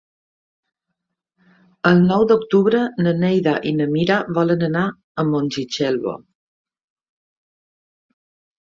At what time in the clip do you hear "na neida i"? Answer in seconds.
3.05-3.75